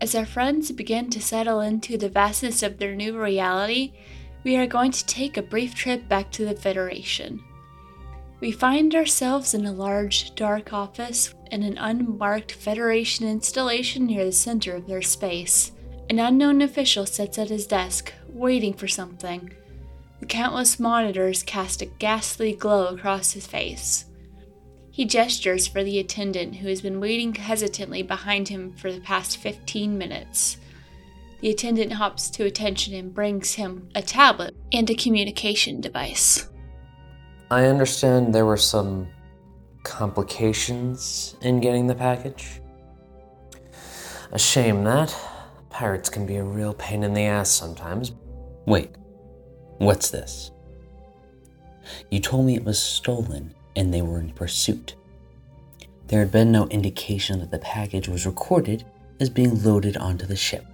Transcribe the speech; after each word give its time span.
As 0.00 0.14
our 0.14 0.24
friends 0.24 0.72
begin 0.72 1.10
to 1.10 1.20
settle 1.20 1.60
into 1.60 1.98
the 1.98 2.08
vastness 2.08 2.62
of 2.62 2.78
their 2.78 2.94
new 2.94 3.20
reality, 3.20 3.92
we 4.44 4.56
are 4.56 4.66
going 4.66 4.92
to 4.92 5.04
take 5.04 5.36
a 5.36 5.42
brief 5.42 5.74
trip 5.74 6.08
back 6.08 6.30
to 6.32 6.46
the 6.46 6.54
Federation. 6.54 7.44
We 8.40 8.50
find 8.50 8.94
ourselves 8.94 9.52
in 9.52 9.66
a 9.66 9.72
large, 9.72 10.34
dark 10.34 10.72
office 10.72 11.34
in 11.50 11.62
an 11.62 11.76
unmarked 11.76 12.52
Federation 12.52 13.28
installation 13.28 14.06
near 14.06 14.24
the 14.24 14.32
center 14.32 14.74
of 14.74 14.86
their 14.86 15.02
space. 15.02 15.72
An 16.08 16.18
unknown 16.18 16.62
official 16.62 17.04
sits 17.04 17.38
at 17.38 17.50
his 17.50 17.66
desk, 17.66 18.14
waiting 18.30 18.72
for 18.72 18.88
something. 18.88 19.52
The 20.20 20.26
countless 20.26 20.80
monitors 20.80 21.42
cast 21.42 21.82
a 21.82 21.86
ghastly 21.86 22.54
glow 22.54 22.86
across 22.86 23.32
his 23.32 23.46
face. 23.46 24.06
He 24.90 25.04
gestures 25.04 25.68
for 25.68 25.84
the 25.84 25.98
attendant 25.98 26.56
who 26.56 26.68
has 26.68 26.82
been 26.82 27.00
waiting 27.00 27.34
hesitantly 27.34 28.02
behind 28.02 28.48
him 28.48 28.72
for 28.72 28.92
the 28.92 29.00
past 29.00 29.36
15 29.36 29.96
minutes. 29.96 30.56
The 31.40 31.50
attendant 31.50 31.92
hops 31.92 32.28
to 32.30 32.44
attention 32.44 32.94
and 32.94 33.14
brings 33.14 33.54
him 33.54 33.88
a 33.94 34.02
tablet 34.02 34.54
and 34.72 34.90
a 34.90 34.94
communication 34.94 35.80
device. 35.80 36.48
I 37.50 37.66
understand 37.66 38.34
there 38.34 38.44
were 38.44 38.56
some 38.56 39.08
complications 39.84 41.36
in 41.40 41.60
getting 41.60 41.86
the 41.86 41.94
package. 41.94 42.60
A 44.32 44.38
shame 44.38 44.84
that. 44.84 45.16
Pirates 45.70 46.10
can 46.10 46.26
be 46.26 46.36
a 46.36 46.44
real 46.44 46.74
pain 46.74 47.04
in 47.04 47.14
the 47.14 47.24
ass 47.24 47.50
sometimes. 47.50 48.12
Wait, 48.66 48.90
what's 49.78 50.10
this? 50.10 50.50
You 52.10 52.20
told 52.20 52.46
me 52.46 52.56
it 52.56 52.64
was 52.64 52.78
stolen 52.78 53.54
and 53.76 53.92
they 53.92 54.02
were 54.02 54.20
in 54.20 54.30
pursuit. 54.30 54.94
There 56.06 56.20
had 56.20 56.32
been 56.32 56.50
no 56.50 56.66
indication 56.66 57.38
that 57.40 57.50
the 57.50 57.58
package 57.58 58.08
was 58.08 58.26
recorded 58.26 58.84
as 59.20 59.30
being 59.30 59.62
loaded 59.62 59.96
onto 59.96 60.26
the 60.26 60.36
ship. 60.36 60.66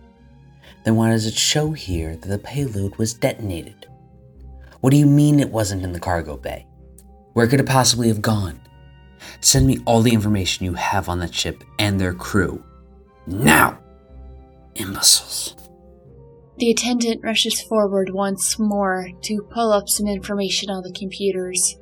Then 0.84 0.96
why 0.96 1.10
does 1.10 1.26
it 1.26 1.34
show 1.34 1.72
here 1.72 2.16
that 2.16 2.28
the 2.28 2.38
payload 2.38 2.96
was 2.96 3.12
detonated? 3.12 3.86
What 4.80 4.90
do 4.90 4.96
you 4.96 5.06
mean 5.06 5.40
it 5.40 5.50
wasn't 5.50 5.82
in 5.82 5.92
the 5.92 6.00
cargo 6.00 6.36
bay? 6.36 6.66
Where 7.32 7.46
could 7.46 7.60
it 7.60 7.66
possibly 7.66 8.08
have 8.08 8.22
gone? 8.22 8.60
Send 9.40 9.66
me 9.66 9.80
all 9.84 10.00
the 10.00 10.14
information 10.14 10.64
you 10.64 10.74
have 10.74 11.08
on 11.08 11.18
that 11.18 11.34
ship 11.34 11.64
and 11.78 12.00
their 12.00 12.14
crew. 12.14 12.64
Now! 13.26 13.78
Imbeciles. 14.76 15.56
The 16.58 16.70
attendant 16.70 17.22
rushes 17.22 17.60
forward 17.60 18.10
once 18.14 18.58
more 18.58 19.10
to 19.22 19.42
pull 19.52 19.72
up 19.72 19.88
some 19.88 20.06
information 20.06 20.70
on 20.70 20.82
the 20.82 20.92
computers. 20.92 21.76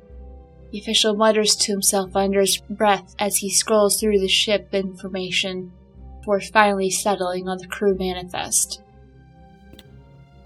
The 0.75 0.81
official 0.81 1.15
mutters 1.15 1.55
to 1.55 1.71
himself 1.71 2.17
under 2.17 2.41
his 2.41 2.57
breath 2.57 3.15
as 3.17 3.37
he 3.37 3.49
scrolls 3.49 3.97
through 3.97 4.19
the 4.19 4.27
ship 4.27 4.73
information 4.73 5.71
before 6.19 6.41
finally 6.41 6.89
settling 6.89 7.47
on 7.47 7.59
the 7.59 7.67
crew 7.67 7.95
manifest. 7.97 8.81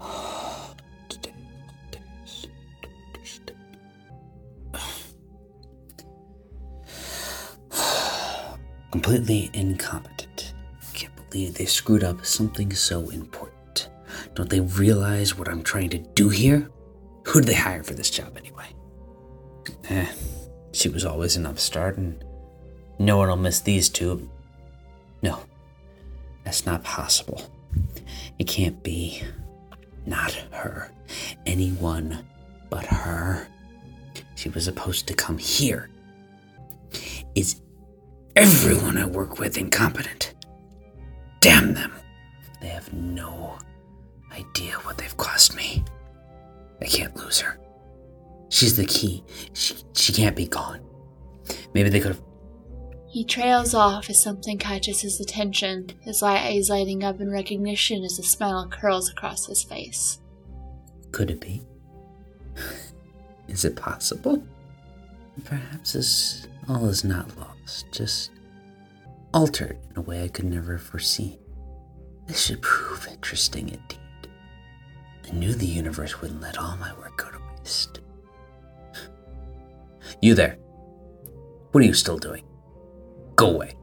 Completely 8.92 9.50
incompetent. 9.52 10.54
Can't 10.94 11.28
believe 11.28 11.54
they 11.54 11.64
screwed 11.64 12.04
up 12.04 12.24
something 12.24 12.72
so 12.72 13.10
important. 13.10 13.90
Don't 14.36 14.48
they 14.48 14.60
realize 14.60 15.36
what 15.36 15.48
I'm 15.48 15.64
trying 15.64 15.90
to 15.90 15.98
do 15.98 16.28
here? 16.28 16.70
Who 17.26 17.40
did 17.40 17.48
they 17.48 17.54
hire 17.54 17.82
for 17.82 17.94
this 17.94 18.10
job 18.10 18.36
anyway? 18.36 18.66
Eh, 19.88 20.06
she 20.72 20.88
was 20.88 21.04
always 21.04 21.36
an 21.36 21.46
upstart, 21.46 21.96
and 21.96 22.22
no 22.98 23.16
one 23.16 23.28
will 23.28 23.36
miss 23.36 23.60
these 23.60 23.88
two. 23.88 24.28
No, 25.22 25.40
that's 26.44 26.66
not 26.66 26.82
possible. 26.84 27.50
It 28.38 28.44
can't 28.44 28.82
be. 28.82 29.22
Not 30.06 30.32
her. 30.50 30.90
Anyone 31.46 32.24
but 32.70 32.86
her. 32.86 33.46
She 34.34 34.48
was 34.48 34.64
supposed 34.64 35.06
to 35.08 35.14
come 35.14 35.38
here. 35.38 35.90
Is 37.34 37.60
everyone 38.34 38.96
I 38.96 39.04
work 39.04 39.38
with 39.38 39.58
incompetent? 39.58 40.34
Damn 41.40 41.74
them. 41.74 41.92
They 42.60 42.68
have 42.68 42.92
no 42.92 43.58
idea 44.32 44.72
what 44.82 44.98
they've 44.98 45.16
cost 45.16 45.54
me. 45.54 45.84
I 46.80 46.86
can't 46.86 47.14
lose 47.16 47.40
her. 47.40 47.59
She's 48.50 48.76
the 48.76 48.84
key. 48.84 49.24
She, 49.54 49.74
she 49.94 50.12
can't 50.12 50.36
be 50.36 50.46
gone. 50.46 50.80
Maybe 51.72 51.88
they 51.88 52.00
could 52.00 52.12
have. 52.14 52.22
He 53.08 53.24
trails 53.24 53.74
off 53.74 54.10
as 54.10 54.22
something 54.22 54.58
catches 54.58 55.00
his 55.00 55.18
attention, 55.20 55.88
his 56.00 56.22
eyes 56.22 56.68
lighting 56.68 57.02
up 57.02 57.20
in 57.20 57.30
recognition 57.30 58.04
as 58.04 58.18
a 58.18 58.22
smile 58.22 58.68
curls 58.68 59.08
across 59.10 59.46
his 59.46 59.62
face. 59.62 60.20
Could 61.10 61.30
it 61.30 61.40
be? 61.40 61.62
is 63.48 63.64
it 63.64 63.76
possible? 63.76 64.42
Perhaps 65.44 65.94
this 65.94 66.46
all 66.68 66.88
is 66.88 67.02
not 67.04 67.36
lost, 67.38 67.86
just 67.92 68.30
altered 69.32 69.78
in 69.90 69.96
a 69.96 70.02
way 70.02 70.22
I 70.22 70.28
could 70.28 70.44
never 70.44 70.72
have 70.72 70.82
foreseen. 70.82 71.38
This 72.26 72.44
should 72.44 72.62
prove 72.62 73.08
interesting 73.10 73.68
indeed. 73.70 73.98
I 75.26 75.32
knew 75.32 75.52
the 75.52 75.66
universe 75.66 76.20
wouldn't 76.20 76.40
let 76.40 76.58
all 76.58 76.76
my 76.76 76.92
work 76.94 77.16
go 77.16 77.30
to 77.30 77.38
waste. 77.58 78.00
You 80.20 80.34
there. 80.34 80.56
What 81.72 81.82
are 81.82 81.86
you 81.86 81.94
still 81.94 82.18
doing? 82.18 82.44
Go 83.36 83.50
away. 83.52 83.74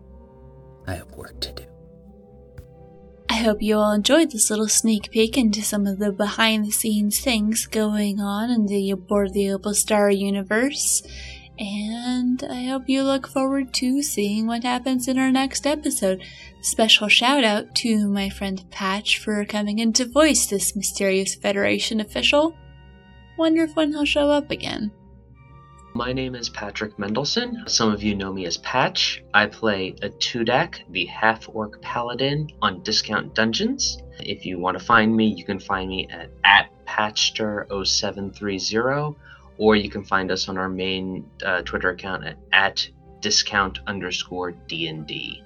I 0.87 0.95
have 0.95 1.11
work 1.11 1.39
to 1.41 1.53
do. 1.53 1.63
I 3.29 3.35
hope 3.35 3.61
you 3.61 3.77
all 3.77 3.91
enjoyed 3.91 4.31
this 4.31 4.49
little 4.49 4.67
sneak 4.67 5.11
peek 5.11 5.37
into 5.37 5.61
some 5.61 5.85
of 5.85 5.99
the 5.99 6.11
behind 6.11 6.65
the 6.65 6.71
scenes 6.71 7.19
things 7.19 7.65
going 7.65 8.19
on 8.19 8.49
in 8.49 8.65
the 8.67 8.89
Aboard 8.91 9.33
the 9.33 9.51
Opal 9.51 9.73
Star 9.73 10.09
universe. 10.09 11.03
And 11.59 12.43
I 12.43 12.65
hope 12.65 12.83
you 12.87 13.03
look 13.03 13.27
forward 13.27 13.73
to 13.75 14.03
seeing 14.03 14.45
what 14.45 14.63
happens 14.63 15.07
in 15.07 15.17
our 15.17 15.31
next 15.31 15.65
episode. 15.65 16.23
Special 16.61 17.07
shout 17.07 17.43
out 17.43 17.73
to 17.75 18.07
my 18.07 18.29
friend 18.29 18.63
Patch 18.69 19.17
for 19.17 19.43
coming 19.43 19.79
in 19.79 19.91
to 19.93 20.05
voice 20.05 20.45
this 20.45 20.75
mysterious 20.75 21.35
Federation 21.35 21.99
official. 21.99 22.55
Wonder 23.37 23.63
if 23.63 23.75
when 23.75 23.91
he'll 23.91 24.05
show 24.05 24.29
up 24.29 24.51
again. 24.51 24.91
My 25.97 26.13
name 26.13 26.35
is 26.35 26.47
Patrick 26.47 26.95
Mendelson. 26.97 27.67
Some 27.67 27.91
of 27.91 28.03
you 28.03 28.13
know 28.13 28.31
me 28.31 28.45
as 28.45 28.57
Patch. 28.57 29.23
I 29.33 29.47
play 29.47 29.95
a 30.03 30.09
Tudak, 30.09 30.81
the 30.91 31.05
half 31.05 31.49
orc 31.51 31.81
paladin, 31.81 32.51
on 32.61 32.83
Discount 32.83 33.33
Dungeons. 33.33 33.97
If 34.19 34.45
you 34.45 34.59
want 34.59 34.77
to 34.77 34.85
find 34.85 35.17
me, 35.17 35.25
you 35.25 35.43
can 35.43 35.59
find 35.59 35.89
me 35.89 36.07
at, 36.11 36.29
at 36.43 36.69
Patchster0730, 36.85 39.15
or 39.57 39.75
you 39.75 39.89
can 39.89 40.03
find 40.03 40.29
us 40.29 40.47
on 40.47 40.59
our 40.59 40.69
main 40.69 41.27
uh, 41.43 41.63
Twitter 41.63 41.89
account 41.89 42.25
at, 42.25 42.37
at 42.53 42.87
discount 43.19 43.79
underscore 43.87 44.51
DND. 44.51 45.41